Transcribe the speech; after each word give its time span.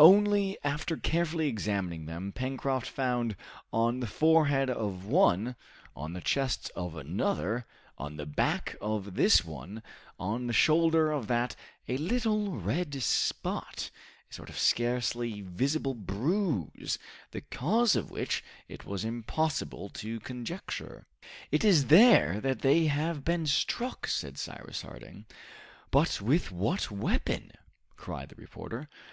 Only, 0.00 0.58
after 0.64 0.96
carefully 0.96 1.46
examining 1.46 2.06
them, 2.06 2.32
Pencroft 2.32 2.88
found 2.88 3.36
on 3.72 4.00
the 4.00 4.08
forehead 4.08 4.68
of 4.68 5.04
one, 5.06 5.54
on 5.94 6.14
the 6.14 6.20
chest 6.20 6.68
of 6.74 6.96
another, 6.96 7.64
on 7.96 8.16
the 8.16 8.26
back 8.26 8.74
of 8.80 9.14
this 9.14 9.44
one, 9.44 9.84
on 10.18 10.48
the 10.48 10.52
shoulder 10.52 11.12
of 11.12 11.28
that, 11.28 11.54
a 11.86 11.96
little 11.96 12.58
red 12.58 13.00
spot, 13.00 13.92
a 14.28 14.34
sort 14.34 14.48
of 14.50 14.58
scarcely 14.58 15.42
visible 15.42 15.94
bruise, 15.94 16.98
the 17.30 17.42
cause 17.42 17.94
of 17.94 18.10
which 18.10 18.42
it 18.66 18.84
was 18.84 19.04
impossible 19.04 19.90
to 19.90 20.18
conjecture. 20.18 21.06
"It 21.52 21.62
is 21.64 21.86
there 21.86 22.40
that 22.40 22.62
they 22.62 22.86
have 22.86 23.24
been 23.24 23.46
struck!" 23.46 24.08
said 24.08 24.38
Cyrus 24.38 24.82
Harding. 24.82 25.24
"But 25.92 26.20
with 26.20 26.50
what 26.50 26.90
weapon?" 26.90 27.52
cried 27.94 28.30
the 28.30 28.34
reporter. 28.34 28.88